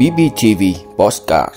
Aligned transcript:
BBTV 0.00 0.62
Postcard 0.96 1.54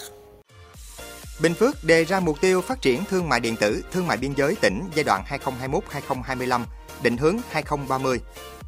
Bình 1.42 1.54
Phước 1.54 1.84
đề 1.84 2.04
ra 2.04 2.20
mục 2.20 2.42
tiêu 2.42 2.62
phát 2.62 2.82
triển 2.82 3.04
thương 3.10 3.30
mại 3.30 3.40
điện 3.40 3.56
tử, 3.56 3.84
thương 3.92 4.08
mại 4.08 4.18
biên 4.18 4.34
giới 4.34 4.56
tỉnh 4.56 4.84
giai 4.96 5.04
đoạn 5.04 5.24
2021-2025, 6.10 6.62
định 7.04 7.18
hướng 7.18 7.38
2030. 7.52 8.20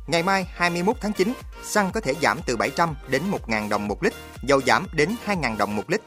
Ngày 0.08 0.24
mai 0.24 0.48
21 0.54 0.96
tháng 1.02 1.13
9, 1.13 1.34
xăng 1.63 1.92
có 1.92 2.00
thể 2.00 2.13
giảm 2.21 2.40
từ 2.46 2.58
700 2.58 2.96
đến 3.08 3.21
1.000 3.48 3.70
đồng 3.70 3.88
một 3.88 4.04
lít, 4.04 4.13
dầu 4.43 4.61
giảm 4.61 4.88
đến 4.93 5.15
2.000 5.25 5.57
đồng 5.57 5.75
một 5.75 5.83
lít. 5.88 6.02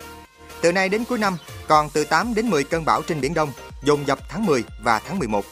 Từ 0.60 0.72
nay 0.72 0.88
đến 0.88 1.04
cuối 1.04 1.18
năm, 1.18 1.36
còn 1.68 1.88
từ 1.90 2.04
8 2.04 2.34
đến 2.34 2.50
10 2.50 2.64
cơn 2.64 2.84
bão 2.84 3.02
trên 3.02 3.20
Biển 3.20 3.34
Đông, 3.34 3.52
dồn 3.82 4.06
dập 4.06 4.18
tháng 4.28 4.46
10 4.46 4.64
và 4.82 4.98
tháng 4.98 5.18
11. 5.18 5.44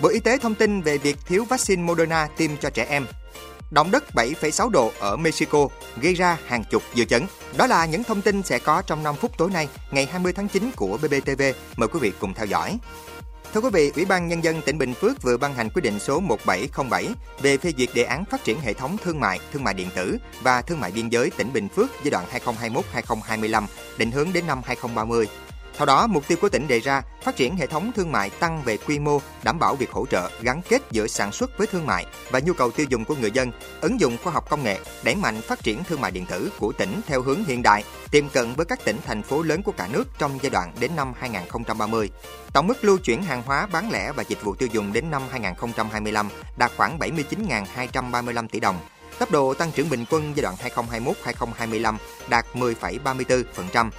Bộ 0.00 0.08
Y 0.08 0.20
tế 0.20 0.38
thông 0.38 0.54
tin 0.54 0.82
về 0.82 0.98
việc 0.98 1.16
thiếu 1.26 1.44
vaccine 1.44 1.82
Moderna 1.82 2.28
tiêm 2.36 2.56
cho 2.56 2.70
trẻ 2.70 2.86
em. 2.88 3.06
Động 3.70 3.90
đất 3.90 4.04
7,6 4.14 4.68
độ 4.68 4.92
ở 4.98 5.16
Mexico 5.16 5.68
gây 6.00 6.14
ra 6.14 6.38
hàng 6.46 6.64
chục 6.64 6.82
dư 6.94 7.04
chấn. 7.04 7.22
Đó 7.56 7.66
là 7.66 7.86
những 7.86 8.04
thông 8.04 8.22
tin 8.22 8.42
sẽ 8.42 8.58
có 8.58 8.82
trong 8.82 9.02
5 9.02 9.14
phút 9.16 9.38
tối 9.38 9.50
nay, 9.50 9.68
ngày 9.90 10.06
20 10.06 10.32
tháng 10.32 10.48
9 10.48 10.70
của 10.76 10.98
BBTV. 11.02 11.42
Mời 11.76 11.88
quý 11.88 12.00
vị 12.00 12.12
cùng 12.20 12.34
theo 12.34 12.46
dõi. 12.46 12.78
Thưa 13.54 13.60
quý 13.60 13.68
vị, 13.72 13.92
Ủy 13.94 14.04
ban 14.04 14.28
Nhân 14.28 14.44
dân 14.44 14.62
tỉnh 14.62 14.78
Bình 14.78 14.94
Phước 14.94 15.22
vừa 15.22 15.36
ban 15.36 15.54
hành 15.54 15.70
quyết 15.70 15.82
định 15.82 15.98
số 15.98 16.20
1707 16.20 17.08
về 17.40 17.56
phê 17.56 17.72
duyệt 17.78 17.88
đề 17.94 18.02
án 18.02 18.24
phát 18.24 18.44
triển 18.44 18.60
hệ 18.60 18.74
thống 18.74 18.96
thương 19.04 19.20
mại, 19.20 19.40
thương 19.52 19.64
mại 19.64 19.74
điện 19.74 19.88
tử 19.96 20.18
và 20.42 20.62
thương 20.62 20.80
mại 20.80 20.92
biên 20.92 21.08
giới 21.08 21.30
tỉnh 21.36 21.52
Bình 21.52 21.68
Phước 21.68 21.90
giai 22.04 22.10
đoạn 22.10 22.24
2021-2025, 22.94 23.66
định 23.98 24.10
hướng 24.10 24.32
đến 24.32 24.46
năm 24.46 24.60
2030. 24.64 25.26
Theo 25.78 25.86
đó, 25.86 26.06
mục 26.06 26.28
tiêu 26.28 26.38
của 26.40 26.48
tỉnh 26.48 26.68
đề 26.68 26.80
ra 26.80 27.02
phát 27.22 27.36
triển 27.36 27.56
hệ 27.56 27.66
thống 27.66 27.92
thương 27.92 28.12
mại 28.12 28.30
tăng 28.30 28.62
về 28.62 28.76
quy 28.76 28.98
mô, 28.98 29.20
đảm 29.42 29.58
bảo 29.58 29.74
việc 29.74 29.90
hỗ 29.90 30.06
trợ 30.06 30.30
gắn 30.42 30.60
kết 30.68 30.82
giữa 30.90 31.06
sản 31.06 31.32
xuất 31.32 31.58
với 31.58 31.66
thương 31.66 31.86
mại 31.86 32.06
và 32.30 32.40
nhu 32.40 32.52
cầu 32.52 32.70
tiêu 32.70 32.86
dùng 32.88 33.04
của 33.04 33.14
người 33.14 33.30
dân, 33.30 33.50
ứng 33.80 34.00
dụng 34.00 34.16
khoa 34.22 34.32
học 34.32 34.50
công 34.50 34.62
nghệ, 34.62 34.78
đẩy 35.04 35.14
mạnh 35.14 35.40
phát 35.40 35.62
triển 35.62 35.84
thương 35.84 36.00
mại 36.00 36.10
điện 36.10 36.26
tử 36.26 36.52
của 36.58 36.72
tỉnh 36.72 37.00
theo 37.06 37.22
hướng 37.22 37.44
hiện 37.44 37.62
đại, 37.62 37.84
tiềm 38.10 38.28
cận 38.28 38.54
với 38.54 38.66
các 38.66 38.84
tỉnh 38.84 38.96
thành 39.06 39.22
phố 39.22 39.42
lớn 39.42 39.62
của 39.62 39.72
cả 39.72 39.88
nước 39.92 40.04
trong 40.18 40.38
giai 40.42 40.50
đoạn 40.50 40.72
đến 40.80 40.90
năm 40.96 41.12
2030. 41.18 42.10
Tổng 42.52 42.66
mức 42.66 42.84
lưu 42.84 42.98
chuyển 42.98 43.22
hàng 43.22 43.42
hóa 43.42 43.66
bán 43.72 43.90
lẻ 43.90 44.12
và 44.12 44.22
dịch 44.28 44.42
vụ 44.42 44.54
tiêu 44.54 44.68
dùng 44.72 44.92
đến 44.92 45.10
năm 45.10 45.22
2025 45.30 46.28
đạt 46.56 46.70
khoảng 46.76 46.98
79.235 46.98 48.48
tỷ 48.48 48.60
đồng. 48.60 48.76
Tốc 49.18 49.30
độ 49.30 49.54
tăng 49.54 49.72
trưởng 49.72 49.90
bình 49.90 50.04
quân 50.10 50.32
giai 50.34 50.42
đoạn 50.42 50.54
2021-2025 51.24 51.96
đạt 52.28 52.46
10,34%. 52.54 53.90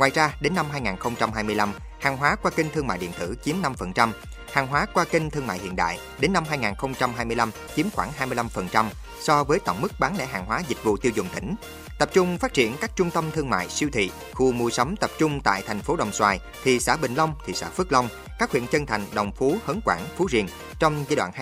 Ngoài 0.00 0.10
ra, 0.14 0.34
đến 0.40 0.54
năm 0.54 0.66
2025, 0.70 1.72
hàng 2.00 2.16
hóa 2.16 2.36
qua 2.42 2.50
kênh 2.50 2.66
thương 2.70 2.86
mại 2.86 2.98
điện 2.98 3.10
tử 3.18 3.36
chiếm 3.44 3.56
5%, 3.62 4.12
hàng 4.52 4.66
hóa 4.66 4.86
qua 4.94 5.04
kênh 5.04 5.30
thương 5.30 5.46
mại 5.46 5.58
hiện 5.58 5.76
đại 5.76 5.98
đến 6.18 6.32
năm 6.32 6.44
2025 6.48 7.50
chiếm 7.76 7.90
khoảng 7.90 8.10
25% 8.18 8.86
so 9.20 9.44
với 9.44 9.58
tổng 9.58 9.80
mức 9.80 9.92
bán 10.00 10.18
lẻ 10.18 10.26
hàng 10.26 10.46
hóa 10.46 10.62
dịch 10.68 10.84
vụ 10.84 10.96
tiêu 10.96 11.12
dùng 11.14 11.26
tỉnh. 11.34 11.54
Tập 11.98 12.10
trung 12.12 12.38
phát 12.38 12.54
triển 12.54 12.76
các 12.80 12.96
trung 12.96 13.10
tâm 13.10 13.30
thương 13.30 13.50
mại, 13.50 13.68
siêu 13.68 13.88
thị, 13.92 14.10
khu 14.32 14.52
mua 14.52 14.70
sắm 14.70 14.96
tập 14.96 15.10
trung 15.18 15.40
tại 15.40 15.62
thành 15.66 15.80
phố 15.80 15.96
Đồng 15.96 16.12
Xoài, 16.12 16.40
thị 16.64 16.80
xã 16.80 16.96
Bình 16.96 17.14
Long, 17.14 17.34
thị 17.46 17.52
xã 17.52 17.68
Phước 17.68 17.92
Long, 17.92 18.08
các 18.38 18.50
huyện 18.50 18.66
Chân 18.66 18.86
Thành, 18.86 19.06
Đồng 19.14 19.32
Phú, 19.32 19.56
Hớn 19.66 19.80
Quảng, 19.84 20.00
Phú 20.16 20.28
Riềng 20.30 20.46
trong 20.78 21.04
giai 21.08 21.16
đoạn 21.16 21.32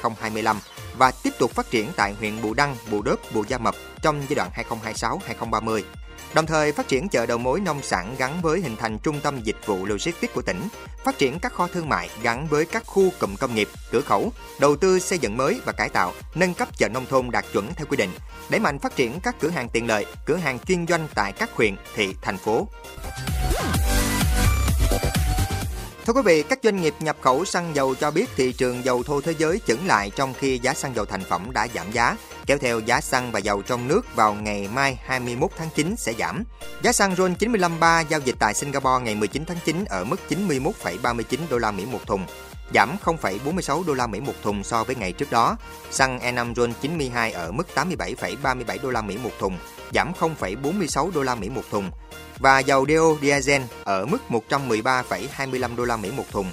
2022-2025 0.00 0.56
và 0.98 1.12
tiếp 1.22 1.30
tục 1.38 1.50
phát 1.50 1.70
triển 1.70 1.88
tại 1.96 2.14
huyện 2.14 2.42
Bù 2.42 2.54
Đăng, 2.54 2.76
Bù 2.90 3.02
Đốp, 3.02 3.18
Bù 3.34 3.44
Gia 3.48 3.58
Mập 3.58 3.74
trong 4.02 4.22
giai 4.28 4.34
đoạn 4.34 4.50
2026-2030. 5.40 5.82
Đồng 6.34 6.46
thời 6.46 6.72
phát 6.72 6.88
triển 6.88 7.08
chợ 7.08 7.26
đầu 7.26 7.38
mối 7.38 7.60
nông 7.60 7.82
sản 7.82 8.14
gắn 8.18 8.42
với 8.42 8.60
hình 8.60 8.76
thành 8.76 8.98
trung 8.98 9.20
tâm 9.20 9.40
dịch 9.42 9.56
vụ 9.66 9.86
logistics 9.86 10.34
của 10.34 10.42
tỉnh, 10.42 10.60
phát 11.04 11.18
triển 11.18 11.38
các 11.38 11.52
kho 11.52 11.66
thương 11.66 11.88
mại 11.88 12.08
gắn 12.22 12.46
với 12.46 12.66
các 12.66 12.82
khu 12.86 13.10
cụm 13.20 13.36
công 13.36 13.54
nghiệp, 13.54 13.68
cửa 13.92 14.00
khẩu, 14.00 14.32
đầu 14.60 14.76
tư 14.76 14.98
xây 14.98 15.18
dựng 15.18 15.36
mới 15.36 15.60
và 15.64 15.72
cải 15.72 15.88
tạo, 15.88 16.12
nâng 16.34 16.54
cấp 16.54 16.68
chợ 16.78 16.88
nông 16.88 17.06
thôn 17.06 17.30
đạt 17.30 17.44
chuẩn 17.52 17.74
theo 17.74 17.86
quy 17.86 17.96
định, 17.96 18.10
đẩy 18.50 18.60
mạnh 18.60 18.78
phát 18.78 18.96
triển 18.96 19.20
các 19.22 19.36
cửa 19.40 19.50
hàng 19.50 19.68
tiện 19.68 19.86
lợi, 19.86 20.06
cửa 20.26 20.36
hàng 20.36 20.58
chuyên 20.58 20.86
doanh 20.86 21.08
tại 21.14 21.32
các 21.32 21.50
huyện, 21.52 21.76
thị, 21.94 22.14
thành 22.22 22.38
phố. 22.38 22.68
Thưa 26.06 26.12
quý 26.12 26.22
vị, 26.24 26.42
các 26.42 26.58
doanh 26.62 26.82
nghiệp 26.82 26.94
nhập 27.00 27.16
khẩu 27.20 27.44
xăng 27.44 27.74
dầu 27.74 27.94
cho 27.94 28.10
biết 28.10 28.30
thị 28.36 28.52
trường 28.52 28.84
dầu 28.84 29.02
thô 29.02 29.20
thế 29.20 29.34
giới 29.38 29.60
chững 29.66 29.86
lại 29.86 30.10
trong 30.16 30.34
khi 30.34 30.58
giá 30.62 30.74
xăng 30.74 30.94
dầu 30.94 31.04
thành 31.04 31.24
phẩm 31.24 31.50
đã 31.52 31.66
giảm 31.74 31.92
giá, 31.92 32.16
kéo 32.46 32.58
theo 32.58 32.80
giá 32.80 33.00
xăng 33.00 33.32
và 33.32 33.38
dầu 33.38 33.62
trong 33.62 33.88
nước 33.88 34.14
vào 34.14 34.34
ngày 34.34 34.68
mai 34.74 34.98
21 35.04 35.50
tháng 35.56 35.68
9 35.74 35.94
sẽ 35.96 36.12
giảm. 36.18 36.44
Giá 36.82 36.92
xăng 36.92 37.16
RON 37.16 37.34
953 37.34 38.00
giao 38.00 38.20
dịch 38.20 38.34
tại 38.38 38.54
Singapore 38.54 39.04
ngày 39.04 39.14
19 39.14 39.44
tháng 39.44 39.56
9 39.64 39.84
ở 39.84 40.04
mức 40.04 40.16
91,39 40.28 41.38
đô 41.50 41.58
la 41.58 41.70
Mỹ 41.70 41.86
một 41.92 42.06
thùng, 42.06 42.26
giảm 42.74 42.96
0,46 43.04 43.84
đô 43.84 43.94
la 43.94 44.06
Mỹ 44.06 44.20
một 44.20 44.34
thùng 44.42 44.64
so 44.64 44.84
với 44.84 44.96
ngày 44.96 45.12
trước 45.12 45.30
đó. 45.30 45.56
Xăng 45.90 46.18
E5 46.18 46.54
RON 46.54 46.72
92 46.80 47.32
ở 47.32 47.52
mức 47.52 47.66
87,37 47.74 48.78
đô 48.82 48.90
la 48.90 49.02
Mỹ 49.02 49.18
một 49.22 49.30
thùng, 49.38 49.58
giảm 49.94 50.12
0,46 50.12 51.10
đô 51.10 51.22
la 51.22 51.34
Mỹ 51.34 51.48
một 51.48 51.62
thùng 51.70 51.90
và 52.38 52.58
dầu 52.58 52.86
DO 52.88 53.16
diesel 53.22 53.62
ở 53.84 54.06
mức 54.06 54.18
113,25 54.28 55.76
đô 55.76 55.84
la 55.84 55.96
Mỹ 55.96 56.10
một 56.16 56.24
thùng. 56.30 56.46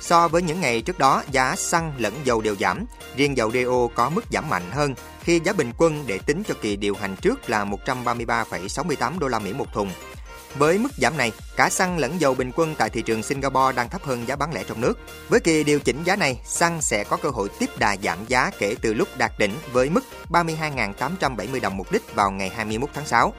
So 0.00 0.28
với 0.28 0.42
những 0.42 0.60
ngày 0.60 0.82
trước 0.82 0.98
đó, 0.98 1.22
giá 1.30 1.56
xăng 1.56 1.92
lẫn 1.98 2.14
dầu 2.24 2.40
đều 2.40 2.56
giảm, 2.56 2.84
riêng 3.16 3.36
dầu 3.36 3.52
DO 3.52 3.88
có 3.94 4.10
mức 4.10 4.24
giảm 4.30 4.48
mạnh 4.48 4.70
hơn 4.70 4.94
khi 5.22 5.40
giá 5.44 5.52
bình 5.52 5.72
quân 5.78 6.04
để 6.06 6.18
tính 6.18 6.42
cho 6.48 6.54
kỳ 6.60 6.76
điều 6.76 6.94
hành 6.94 7.16
trước 7.16 7.50
là 7.50 7.64
133,68 7.64 9.18
đô 9.18 9.28
la 9.28 9.38
Mỹ 9.38 9.52
một 9.52 9.72
thùng. 9.72 9.90
Với 10.58 10.78
mức 10.78 10.88
giảm 10.96 11.16
này, 11.16 11.32
cả 11.56 11.70
xăng 11.70 11.98
lẫn 11.98 12.20
dầu 12.20 12.34
bình 12.34 12.50
quân 12.56 12.74
tại 12.78 12.90
thị 12.90 13.02
trường 13.02 13.22
Singapore 13.22 13.76
đang 13.76 13.88
thấp 13.88 14.02
hơn 14.04 14.28
giá 14.28 14.36
bán 14.36 14.54
lẻ 14.54 14.64
trong 14.68 14.80
nước. 14.80 14.98
Với 15.28 15.40
kỳ 15.40 15.64
điều 15.64 15.80
chỉnh 15.80 16.04
giá 16.04 16.16
này, 16.16 16.40
xăng 16.44 16.82
sẽ 16.82 17.04
có 17.04 17.16
cơ 17.16 17.28
hội 17.28 17.48
tiếp 17.58 17.70
đà 17.78 17.96
giảm 18.02 18.18
giá 18.26 18.50
kể 18.58 18.74
từ 18.82 18.94
lúc 18.94 19.08
đạt 19.18 19.32
đỉnh 19.38 19.52
với 19.72 19.90
mức 19.90 20.04
32.870 20.30 21.60
đồng 21.60 21.76
một 21.76 21.92
lít 21.92 22.14
vào 22.14 22.30
ngày 22.30 22.48
21 22.48 22.90
tháng 22.94 23.06
6. 23.06 23.32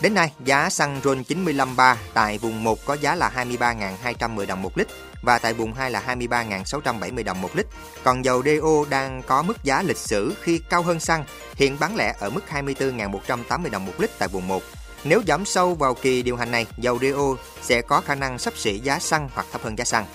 Đến 0.00 0.14
nay, 0.14 0.32
giá 0.44 0.70
xăng 0.70 1.00
RON 1.04 1.24
953 1.24 1.96
tại 2.14 2.38
vùng 2.38 2.64
1 2.64 2.78
có 2.86 2.94
giá 2.94 3.14
là 3.14 3.32
23.210 3.36 4.46
đồng 4.46 4.62
một 4.62 4.78
lít 4.78 4.88
và 5.22 5.38
tại 5.38 5.54
vùng 5.54 5.74
2 5.74 5.90
là 5.90 6.02
23.670 6.06 7.24
đồng 7.24 7.40
một 7.40 7.56
lít. 7.56 7.66
Còn 8.04 8.24
dầu 8.24 8.42
DO 8.42 8.84
đang 8.90 9.22
có 9.22 9.42
mức 9.42 9.64
giá 9.64 9.82
lịch 9.82 9.96
sử 9.96 10.34
khi 10.42 10.60
cao 10.70 10.82
hơn 10.82 11.00
xăng, 11.00 11.24
hiện 11.54 11.76
bán 11.80 11.96
lẻ 11.96 12.14
ở 12.18 12.30
mức 12.30 12.44
24.180 12.50 13.70
đồng 13.70 13.86
một 13.86 13.92
lít 13.98 14.10
tại 14.18 14.28
vùng 14.28 14.48
1. 14.48 14.62
Nếu 15.04 15.22
giảm 15.26 15.44
sâu 15.44 15.74
vào 15.74 15.94
kỳ 15.94 16.22
điều 16.22 16.36
hành 16.36 16.50
này, 16.50 16.66
dầu 16.76 16.98
Rio 16.98 17.36
sẽ 17.62 17.82
có 17.82 18.00
khả 18.00 18.14
năng 18.14 18.38
sắp 18.38 18.56
xỉ 18.56 18.78
giá 18.78 18.98
xăng 18.98 19.28
hoặc 19.34 19.46
thấp 19.52 19.62
hơn 19.62 19.78
giá 19.78 19.84
xăng. 19.84 20.06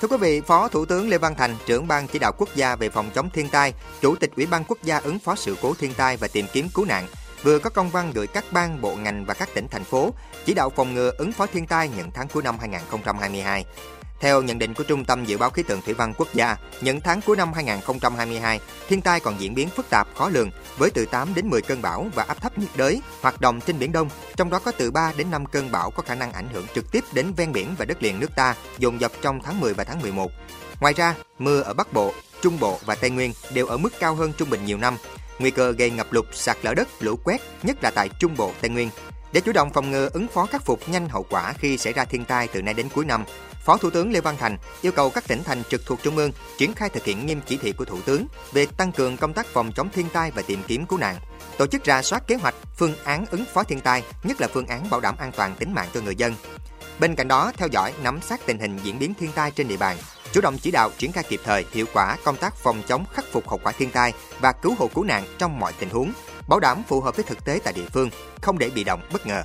Thưa 0.00 0.08
quý 0.08 0.16
vị, 0.16 0.40
Phó 0.40 0.68
Thủ 0.68 0.84
tướng 0.84 1.08
Lê 1.08 1.18
Văn 1.18 1.34
Thành, 1.34 1.56
trưởng 1.66 1.88
ban 1.88 2.08
chỉ 2.08 2.18
đạo 2.18 2.32
quốc 2.38 2.48
gia 2.54 2.76
về 2.76 2.88
phòng 2.88 3.10
chống 3.14 3.30
thiên 3.30 3.48
tai, 3.48 3.72
Chủ 4.00 4.16
tịch 4.16 4.30
Ủy 4.36 4.46
ban 4.46 4.64
quốc 4.64 4.78
gia 4.82 4.98
ứng 4.98 5.18
phó 5.18 5.34
sự 5.34 5.56
cố 5.62 5.74
thiên 5.74 5.94
tai 5.94 6.16
và 6.16 6.28
tìm 6.28 6.46
kiếm 6.52 6.68
cứu 6.74 6.84
nạn 6.84 7.06
vừa 7.42 7.58
có 7.58 7.70
công 7.70 7.90
văn 7.90 8.10
gửi 8.14 8.26
các 8.26 8.44
ban 8.50 8.80
bộ 8.80 8.96
ngành 8.96 9.24
và 9.24 9.34
các 9.34 9.48
tỉnh 9.54 9.68
thành 9.68 9.84
phố 9.84 10.10
chỉ 10.44 10.54
đạo 10.54 10.70
phòng 10.70 10.94
ngừa 10.94 11.10
ứng 11.18 11.32
phó 11.32 11.46
thiên 11.46 11.66
tai 11.66 11.90
những 11.96 12.10
tháng 12.14 12.28
cuối 12.28 12.42
năm 12.42 12.58
2022. 12.58 13.64
Theo 14.20 14.42
nhận 14.42 14.58
định 14.58 14.74
của 14.74 14.84
Trung 14.84 15.04
tâm 15.04 15.24
Dự 15.24 15.38
báo 15.38 15.50
Khí 15.50 15.62
tượng 15.62 15.80
Thủy 15.82 15.94
văn 15.94 16.12
Quốc 16.16 16.28
gia, 16.34 16.56
những 16.80 17.00
tháng 17.00 17.20
cuối 17.20 17.36
năm 17.36 17.52
2022, 17.52 18.60
thiên 18.88 19.00
tai 19.00 19.20
còn 19.20 19.34
diễn 19.38 19.54
biến 19.54 19.68
phức 19.68 19.90
tạp 19.90 20.08
khó 20.14 20.28
lường 20.28 20.50
với 20.78 20.90
từ 20.90 21.06
8 21.06 21.34
đến 21.34 21.50
10 21.50 21.62
cơn 21.62 21.82
bão 21.82 22.06
và 22.14 22.22
áp 22.22 22.40
thấp 22.40 22.58
nhiệt 22.58 22.70
đới 22.76 23.00
hoạt 23.20 23.40
động 23.40 23.60
trên 23.60 23.78
biển 23.78 23.92
Đông, 23.92 24.08
trong 24.36 24.50
đó 24.50 24.58
có 24.58 24.70
từ 24.70 24.90
3 24.90 25.12
đến 25.16 25.30
5 25.30 25.46
cơn 25.46 25.72
bão 25.72 25.90
có 25.90 26.02
khả 26.02 26.14
năng 26.14 26.32
ảnh 26.32 26.48
hưởng 26.52 26.66
trực 26.74 26.92
tiếp 26.92 27.04
đến 27.12 27.32
ven 27.36 27.52
biển 27.52 27.74
và 27.78 27.84
đất 27.84 28.02
liền 28.02 28.20
nước 28.20 28.30
ta, 28.36 28.54
dồn 28.78 29.00
dập 29.00 29.12
trong 29.22 29.40
tháng 29.42 29.60
10 29.60 29.74
và 29.74 29.84
tháng 29.84 30.02
11. 30.02 30.30
Ngoài 30.80 30.94
ra, 30.94 31.14
mưa 31.38 31.60
ở 31.60 31.74
Bắc 31.74 31.92
Bộ, 31.92 32.12
Trung 32.42 32.60
Bộ 32.60 32.78
và 32.86 32.94
Tây 32.94 33.10
Nguyên 33.10 33.32
đều 33.52 33.66
ở 33.66 33.76
mức 33.76 33.92
cao 34.00 34.14
hơn 34.14 34.32
trung 34.38 34.50
bình 34.50 34.64
nhiều 34.64 34.78
năm, 34.78 34.96
nguy 35.38 35.50
cơ 35.50 35.72
gây 35.72 35.90
ngập 35.90 36.12
lụt, 36.12 36.26
sạt 36.32 36.56
lở 36.62 36.74
đất, 36.74 36.88
lũ 37.00 37.16
quét, 37.24 37.40
nhất 37.62 37.76
là 37.82 37.90
tại 37.90 38.08
Trung 38.20 38.36
Bộ, 38.36 38.52
Tây 38.60 38.70
Nguyên. 38.70 38.90
Để 39.32 39.40
chủ 39.40 39.52
động 39.52 39.70
phòng 39.72 39.90
ngừa 39.90 40.08
ứng 40.12 40.28
phó 40.28 40.46
khắc 40.46 40.64
phục 40.64 40.88
nhanh 40.88 41.08
hậu 41.08 41.26
quả 41.30 41.52
khi 41.52 41.78
xảy 41.78 41.92
ra 41.92 42.04
thiên 42.04 42.24
tai 42.24 42.48
từ 42.48 42.62
nay 42.62 42.74
đến 42.74 42.88
cuối 42.94 43.04
năm, 43.04 43.24
Phó 43.64 43.76
Thủ 43.76 43.90
tướng 43.90 44.12
Lê 44.12 44.20
Văn 44.20 44.36
Thành 44.38 44.56
yêu 44.82 44.92
cầu 44.92 45.10
các 45.10 45.28
tỉnh 45.28 45.44
thành 45.44 45.62
trực 45.70 45.86
thuộc 45.86 46.02
Trung 46.02 46.16
ương 46.16 46.30
triển 46.58 46.74
khai 46.74 46.88
thực 46.88 47.04
hiện 47.04 47.26
nghiêm 47.26 47.40
chỉ 47.46 47.56
thị 47.56 47.72
của 47.72 47.84
Thủ 47.84 48.00
tướng 48.04 48.26
về 48.52 48.66
tăng 48.76 48.92
cường 48.92 49.16
công 49.16 49.32
tác 49.32 49.46
phòng 49.46 49.72
chống 49.72 49.88
thiên 49.90 50.08
tai 50.12 50.30
và 50.30 50.42
tìm 50.42 50.62
kiếm 50.66 50.86
cứu 50.86 50.98
nạn, 50.98 51.16
tổ 51.58 51.66
chức 51.66 51.84
ra 51.84 52.02
soát 52.02 52.26
kế 52.26 52.34
hoạch, 52.34 52.54
phương 52.76 52.94
án 53.04 53.26
ứng 53.30 53.44
phó 53.54 53.62
thiên 53.62 53.80
tai, 53.80 54.02
nhất 54.22 54.40
là 54.40 54.48
phương 54.48 54.66
án 54.66 54.90
bảo 54.90 55.00
đảm 55.00 55.14
an 55.18 55.32
toàn 55.36 55.54
tính 55.58 55.74
mạng 55.74 55.88
cho 55.94 56.00
người 56.00 56.16
dân. 56.16 56.34
Bên 56.98 57.14
cạnh 57.14 57.28
đó, 57.28 57.52
theo 57.56 57.68
dõi, 57.68 57.92
nắm 58.02 58.20
sát 58.20 58.40
tình 58.46 58.58
hình 58.58 58.78
diễn 58.82 58.98
biến 58.98 59.14
thiên 59.14 59.32
tai 59.32 59.50
trên 59.50 59.68
địa 59.68 59.76
bàn, 59.76 59.96
chủ 60.32 60.40
động 60.40 60.58
chỉ 60.58 60.70
đạo 60.70 60.90
triển 60.98 61.12
khai 61.12 61.24
kịp 61.28 61.40
thời, 61.44 61.64
hiệu 61.72 61.86
quả 61.92 62.16
công 62.24 62.36
tác 62.36 62.54
phòng 62.54 62.82
chống 62.88 63.04
khắc 63.12 63.24
phục 63.32 63.48
hậu 63.48 63.60
quả 63.62 63.72
thiên 63.72 63.90
tai 63.90 64.12
và 64.40 64.52
cứu 64.52 64.74
hộ 64.78 64.88
cứu 64.94 65.04
nạn 65.04 65.24
trong 65.38 65.60
mọi 65.60 65.72
tình 65.78 65.90
huống, 65.90 66.12
bảo 66.48 66.60
đảm 66.60 66.82
phù 66.88 67.00
hợp 67.00 67.16
với 67.16 67.24
thực 67.24 67.44
tế 67.44 67.60
tại 67.64 67.72
địa 67.72 67.86
phương, 67.92 68.10
không 68.40 68.58
để 68.58 68.70
bị 68.70 68.84
động 68.84 69.00
bất 69.12 69.26
ngờ. 69.26 69.42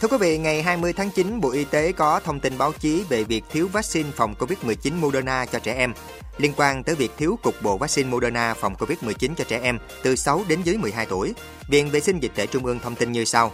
Thưa 0.00 0.08
quý 0.08 0.16
vị, 0.20 0.38
ngày 0.38 0.62
20 0.62 0.92
tháng 0.92 1.10
9, 1.10 1.40
Bộ 1.40 1.50
Y 1.50 1.64
tế 1.64 1.92
có 1.92 2.20
thông 2.20 2.40
tin 2.40 2.58
báo 2.58 2.72
chí 2.72 3.04
về 3.08 3.24
việc 3.24 3.44
thiếu 3.50 3.68
vaccine 3.72 4.10
phòng 4.10 4.34
COVID-19 4.38 5.00
Moderna 5.00 5.46
cho 5.46 5.58
trẻ 5.58 5.74
em. 5.74 5.92
Liên 6.38 6.52
quan 6.56 6.82
tới 6.82 6.94
việc 6.94 7.10
thiếu 7.16 7.38
cục 7.42 7.54
bộ 7.62 7.78
vaccine 7.78 8.10
Moderna 8.10 8.54
phòng 8.54 8.74
COVID-19 8.74 9.34
cho 9.36 9.44
trẻ 9.44 9.60
em 9.62 9.78
từ 10.02 10.16
6 10.16 10.44
đến 10.48 10.62
dưới 10.64 10.76
12 10.76 11.06
tuổi, 11.06 11.34
Viện 11.68 11.90
Vệ 11.90 12.00
sinh 12.00 12.20
Dịch 12.20 12.32
tễ 12.34 12.46
Trung 12.46 12.66
ương 12.66 12.78
thông 12.78 12.94
tin 12.94 13.12
như 13.12 13.24
sau. 13.24 13.52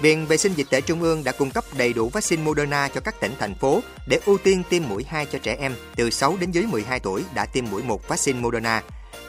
Viện 0.00 0.26
Vệ 0.26 0.36
sinh 0.36 0.52
Dịch 0.52 0.66
tễ 0.70 0.80
Trung 0.80 1.02
ương 1.02 1.24
đã 1.24 1.32
cung 1.32 1.50
cấp 1.50 1.64
đầy 1.76 1.92
đủ 1.92 2.08
vaccine 2.08 2.42
Moderna 2.42 2.88
cho 2.88 3.00
các 3.00 3.20
tỉnh 3.20 3.32
thành 3.38 3.54
phố 3.54 3.80
để 4.08 4.20
ưu 4.26 4.38
tiên 4.38 4.62
tiêm 4.70 4.82
mũi 4.88 5.04
2 5.08 5.26
cho 5.26 5.38
trẻ 5.38 5.56
em 5.60 5.74
từ 5.96 6.10
6 6.10 6.36
đến 6.40 6.50
dưới 6.50 6.66
12 6.66 7.00
tuổi 7.00 7.24
đã 7.34 7.46
tiêm 7.46 7.64
mũi 7.70 7.82
1 7.82 8.08
vaccine 8.08 8.40
Moderna. 8.40 8.82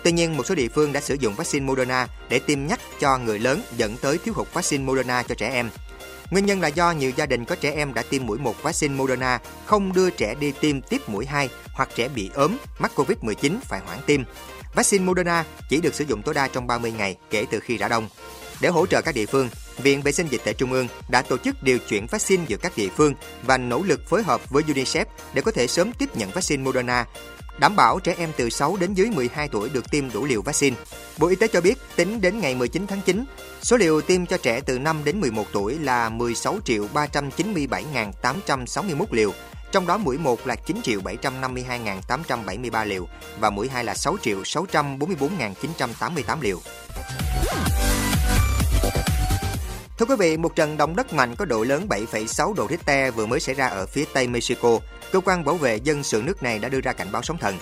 Tuy 0.08 0.12
nhiên, 0.12 0.38
một 0.38 0.46
số 0.46 0.56
địa 0.56 0.68
phương 0.68 0.94
đã 0.94 1.02
sử 1.02 1.16
dụng 1.20 1.36
vaccine 1.36 1.66
Moderna 1.66 2.08
để 2.30 2.40
tiêm 2.40 2.68
nhắc 2.68 2.80
cho 3.00 3.18
người 3.18 3.40
lớn 3.40 3.62
dẫn 3.78 3.98
tới 3.98 4.18
thiếu 4.18 4.34
hụt 4.34 4.54
vaccine 4.54 4.84
Moderna 4.84 5.24
cho 5.24 5.36
trẻ 5.36 5.50
em. 5.50 5.70
Nguyên 6.32 6.46
nhân 6.46 6.62
là 6.62 6.68
do 6.68 6.92
nhiều 6.92 7.12
gia 7.16 7.26
đình 7.26 7.46
có 7.46 7.56
trẻ 7.56 7.72
em 7.72 7.94
đã 7.94 8.04
tiêm 8.10 8.26
mũi 8.26 8.38
1 8.38 8.64
vaccine 8.64 8.96
Moderna 8.96 9.40
không 9.66 9.94
đưa 9.94 10.10
trẻ 10.10 10.36
đi 10.40 10.52
tiêm 10.62 10.82
tiếp 10.82 11.02
mũi 11.10 11.26
2 11.26 11.50
hoặc 11.74 11.90
trẻ 11.96 12.08
bị 12.08 12.30
ốm, 12.34 12.58
mắc 12.80 12.92
Covid-19 12.96 13.52
phải 13.64 13.80
hoãn 13.80 14.00
tiêm. 14.06 14.22
Vaccine 14.74 15.06
Moderna 15.06 15.46
chỉ 15.70 15.82
được 15.82 15.96
sử 15.96 16.06
dụng 16.06 16.22
tối 16.22 16.34
đa 16.34 16.48
trong 16.48 16.68
30 16.68 16.92
ngày 16.92 17.18
kể 17.30 17.46
từ 17.52 17.60
khi 17.60 17.78
đã 17.78 17.88
đông. 17.88 18.10
Để 18.62 18.70
hỗ 18.70 18.86
trợ 18.86 19.02
các 19.02 19.16
địa 19.16 19.26
phương, 19.26 19.50
Viện 19.78 20.02
Vệ 20.02 20.12
sinh 20.12 20.28
Dịch 20.28 20.42
tễ 20.44 20.54
Trung 20.54 20.72
ương 20.72 20.88
đã 21.10 21.22
tổ 21.22 21.38
chức 21.38 21.64
điều 21.64 21.78
chuyển 21.80 22.08
vaccine 22.08 22.44
giữa 22.48 22.58
các 22.58 22.72
địa 22.78 22.90
phương 22.96 23.14
và 23.44 23.58
nỗ 23.58 23.84
lực 23.84 24.10
phối 24.10 24.24
hợp 24.24 24.50
với 24.50 24.64
UNICEF 24.64 25.06
để 25.34 25.42
có 25.42 25.52
thể 25.52 25.68
sớm 25.68 25.92
tiếp 25.92 26.18
nhận 26.18 26.32
vaccine 26.32 26.64
Moderna 26.64 27.06
đảm 27.60 27.76
bảo 27.76 28.00
trẻ 28.00 28.16
em 28.18 28.32
từ 28.38 28.50
6 28.50 28.78
đến 28.80 28.94
dưới 28.94 29.10
12 29.10 29.48
tuổi 29.48 29.70
được 29.70 29.92
tiêm 29.92 30.12
đủ 30.12 30.26
liều 30.26 30.42
vaccine. 30.42 30.76
Bộ 31.18 31.28
Y 31.28 31.36
tế 31.36 31.48
cho 31.48 31.62
biết, 31.62 31.78
tính 31.96 32.22
đến 32.22 32.40
ngày 32.40 32.56
19 32.56 32.88
tháng 32.88 33.02
9, 33.02 33.26
số 33.62 33.78
liều 33.78 34.02
tiêm 34.02 34.26
cho 34.26 34.38
trẻ 34.38 34.62
từ 34.62 34.80
5 34.80 35.04
đến 35.04 35.20
11 35.20 35.46
tuổi 35.52 35.80
là 35.80 36.10
16 36.10 36.58
triệu 36.66 36.88
397.861 36.94 39.06
liều, 39.12 39.32
trong 39.72 39.88
đó 39.88 39.98
mũi 39.98 40.18
1 40.18 40.48
là 40.48 40.56
9 40.56 40.82
triệu 40.84 41.02
752.873 41.02 42.86
liều 42.86 43.08
và 43.40 43.50
mũi 43.50 43.70
2 43.70 43.84
là 43.84 43.94
6 43.94 44.18
triệu 44.22 44.42
644.988 44.42 46.42
liều. 46.42 46.60
Thưa 49.98 50.06
quý 50.06 50.16
vị, 50.20 50.38
một 50.38 50.56
trận 50.56 50.78
động 50.78 50.96
đất 50.96 51.14
mạnh 51.14 51.36
có 51.36 51.46
độ 51.46 51.64
lớn 51.64 51.88
7,6 51.90 52.54
độ 52.54 52.68
Richter 52.70 53.16
vừa 53.16 53.26
mới 53.26 53.40
xảy 53.40 53.56
ra 53.56 53.68
ở 53.68 53.86
phía 53.86 54.06
Tây 54.14 54.28
Mexico. 54.28 54.80
Cơ 55.12 55.20
quan 55.20 55.46
bảo 55.46 55.56
vệ 55.56 55.76
dân 55.76 56.04
sự 56.04 56.22
nước 56.26 56.44
này 56.44 56.60
đã 56.60 56.70
đưa 56.70 56.82
ra 56.82 56.94
cảnh 56.94 57.12
báo 57.12 57.22
sóng 57.22 57.38
thần. 57.38 57.58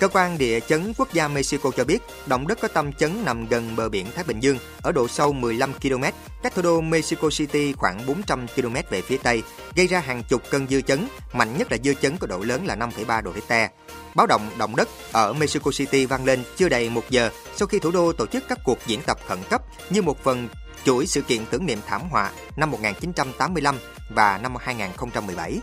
Cơ 0.00 0.08
quan 0.08 0.38
địa 0.38 0.60
chấn 0.60 0.92
quốc 0.98 1.12
gia 1.12 1.28
Mexico 1.28 1.70
cho 1.76 1.84
biết, 1.84 2.02
động 2.26 2.48
đất 2.48 2.58
có 2.60 2.68
tâm 2.68 2.92
chấn 2.92 3.24
nằm 3.24 3.46
gần 3.46 3.76
bờ 3.76 3.88
biển 3.88 4.06
Thái 4.14 4.24
Bình 4.24 4.40
Dương, 4.40 4.58
ở 4.82 4.92
độ 4.92 5.08
sâu 5.08 5.32
15 5.32 5.72
km, 5.72 6.04
cách 6.42 6.54
thủ 6.54 6.62
đô 6.62 6.80
Mexico 6.80 7.28
City 7.30 7.72
khoảng 7.72 8.06
400 8.06 8.46
km 8.56 8.74
về 8.90 9.02
phía 9.02 9.16
tây, 9.16 9.42
gây 9.74 9.86
ra 9.86 10.00
hàng 10.00 10.22
chục 10.28 10.42
cơn 10.50 10.68
dư 10.68 10.80
chấn, 10.80 11.08
mạnh 11.32 11.58
nhất 11.58 11.72
là 11.72 11.78
dư 11.84 11.94
chấn 11.94 12.16
có 12.16 12.26
độ 12.26 12.38
lớn 12.38 12.66
là 12.66 12.76
5,3 12.76 13.22
độ 13.22 13.32
Richter. 13.34 13.70
Báo 14.14 14.26
động 14.26 14.50
động 14.58 14.76
đất 14.76 14.88
ở 15.12 15.32
Mexico 15.32 15.70
City 15.70 16.06
vang 16.06 16.24
lên 16.24 16.42
chưa 16.56 16.68
đầy 16.68 16.90
một 16.90 17.10
giờ 17.10 17.30
sau 17.56 17.68
khi 17.68 17.78
thủ 17.78 17.90
đô 17.90 18.12
tổ 18.12 18.26
chức 18.26 18.44
các 18.48 18.58
cuộc 18.64 18.78
diễn 18.86 19.00
tập 19.06 19.18
khẩn 19.26 19.38
cấp 19.50 19.62
như 19.90 20.02
một 20.02 20.24
phần 20.24 20.48
chuỗi 20.84 21.06
sự 21.06 21.22
kiện 21.22 21.46
tưởng 21.50 21.66
niệm 21.66 21.78
thảm 21.86 22.02
họa 22.10 22.32
năm 22.56 22.70
1985 22.70 23.76
và 24.08 24.38
năm 24.38 24.56
2017. 24.60 25.60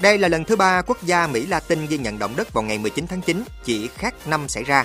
Đây 0.00 0.18
là 0.18 0.28
lần 0.28 0.44
thứ 0.44 0.56
ba 0.56 0.82
quốc 0.82 1.02
gia 1.02 1.26
Mỹ 1.26 1.46
Latin 1.46 1.86
ghi 1.86 1.98
nhận 1.98 2.18
động 2.18 2.34
đất 2.36 2.52
vào 2.52 2.64
ngày 2.64 2.78
19 2.78 3.06
tháng 3.06 3.20
9, 3.20 3.44
chỉ 3.64 3.88
khác 3.88 4.14
năm 4.26 4.48
xảy 4.48 4.64
ra. 4.64 4.84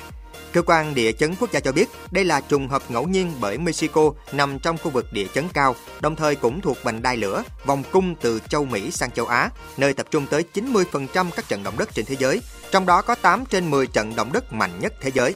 Cơ 0.54 0.62
quan 0.62 0.96
địa 0.96 1.12
chấn 1.12 1.36
quốc 1.40 1.52
gia 1.52 1.60
cho 1.60 1.72
biết 1.72 1.90
đây 2.12 2.26
là 2.26 2.42
trùng 2.42 2.68
hợp 2.68 2.82
ngẫu 2.90 3.08
nhiên 3.08 3.32
bởi 3.42 3.58
Mexico 3.58 4.12
nằm 4.32 4.60
trong 4.60 4.78
khu 4.78 4.92
vực 4.92 5.14
địa 5.14 5.28
chấn 5.34 5.48
cao, 5.54 5.76
đồng 6.02 6.16
thời 6.16 6.36
cũng 6.36 6.62
thuộc 6.62 6.78
vành 6.84 7.02
đai 7.02 7.18
lửa, 7.18 7.44
vòng 7.66 7.84
cung 7.92 8.16
từ 8.16 8.40
châu 8.50 8.66
Mỹ 8.66 8.92
sang 8.92 9.12
châu 9.12 9.26
Á, 9.26 9.50
nơi 9.78 9.94
tập 9.94 10.08
trung 10.12 10.28
tới 10.28 10.44
90% 10.54 11.30
các 11.36 11.48
trận 11.50 11.64
động 11.64 11.78
đất 11.78 11.90
trên 11.94 12.06
thế 12.06 12.16
giới, 12.20 12.42
trong 12.72 12.86
đó 12.86 13.02
có 13.02 13.16
8 13.16 13.46
trên 13.46 13.72
10 13.72 13.88
trận 13.88 14.16
động 14.16 14.34
đất 14.34 14.54
mạnh 14.54 14.72
nhất 14.80 14.94
thế 15.02 15.12
giới. 15.14 15.36